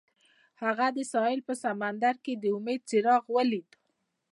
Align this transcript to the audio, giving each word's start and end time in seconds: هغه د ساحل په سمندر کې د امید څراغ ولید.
هغه 0.63 0.87
د 0.95 0.97
ساحل 1.11 1.39
په 1.47 1.53
سمندر 1.63 2.15
کې 2.23 2.33
د 2.37 2.43
امید 2.57 2.81
څراغ 2.89 3.23
ولید. 3.37 3.67